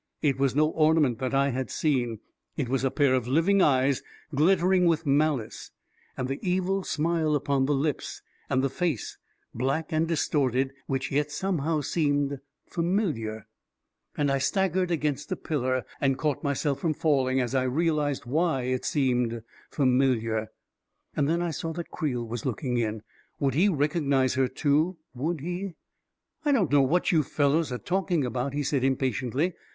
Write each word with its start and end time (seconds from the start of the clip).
It 0.23 0.39
was 0.39 0.55
no 0.55 0.69
ornament 0.69 1.19
that 1.19 1.35
I 1.35 1.49
had 1.49 1.69
seen; 1.69 2.21
it 2.57 2.67
was 2.67 2.83
a 2.83 2.89
pair 2.89 3.13
of 3.13 3.27
living 3.27 3.61
eyes, 3.61 4.01
glittering 4.33 4.85
with 4.85 5.05
malice! 5.05 5.69
And 6.17 6.27
the 6.27 6.39
evil 6.41 6.83
smile 6.83 7.35
upon 7.35 7.67
the 7.67 7.75
lips— 7.75 8.23
and 8.49 8.63
the 8.63 8.69
face, 8.71 9.19
black 9.53 9.91
and 9.93 10.07
distorted, 10.07 10.73
which 10.87 11.11
yet 11.11 11.29
somehow 11.31 11.81
seemed 11.81 12.39
familiar... 12.67 13.45
A 13.45 13.45
KING 13.45 13.45
IN 14.21 14.25
BABYLON 14.27 14.39
347 14.41 14.85
And 14.87 14.87
I 14.87 14.87
staggered 14.87 14.91
against 14.91 15.31
a 15.33 15.35
pillar 15.35 15.85
and 16.01 16.17
caught 16.17 16.43
my 16.43 16.53
self 16.53 16.79
from 16.79 16.95
falling, 16.95 17.39
as 17.39 17.53
I 17.53 17.61
realized 17.61 18.25
why 18.25 18.63
it 18.63 18.83
seemed 18.83 19.43
fa 19.69 19.83
miliar. 19.83 20.47
And 21.15 21.29
then 21.29 21.43
I 21.43 21.51
saw 21.51 21.73
that 21.73 21.91
Creel 21.91 22.27
was 22.27 22.43
looking 22.43 22.77
in. 22.77 23.03
Would 23.39 23.53
he 23.53 23.69
recognize 23.69 24.33
her 24.33 24.47
too; 24.47 24.97
would 25.13 25.41
he..." 25.41 25.75
I 26.43 26.51
don't 26.51 26.71
know 26.71 26.81
what 26.81 27.11
you 27.11 27.21
fellows 27.21 27.71
are 27.71 27.77
talking 27.77 28.25
about," 28.25 28.53
he 28.55 28.63
said, 28.63 28.83
impatiently. 28.83 29.53